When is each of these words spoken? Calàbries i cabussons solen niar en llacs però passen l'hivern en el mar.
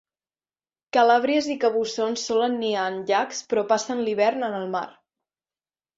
Calàbries 0.97 1.49
i 1.55 1.57
cabussons 1.65 2.25
solen 2.31 2.57
niar 2.63 2.87
en 2.95 2.99
llacs 3.11 3.45
però 3.53 3.65
passen 3.73 4.03
l'hivern 4.07 4.47
en 4.49 4.57
el 4.65 4.69
mar. 4.79 4.87